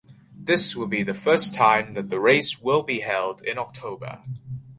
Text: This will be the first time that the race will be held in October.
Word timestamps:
This 0.35 0.75
will 0.75 0.87
be 0.87 1.03
the 1.03 1.13
first 1.13 1.53
time 1.53 1.93
that 1.93 2.09
the 2.09 2.19
race 2.19 2.59
will 2.59 2.81
be 2.81 3.01
held 3.01 3.43
in 3.43 3.59
October. 3.59 4.23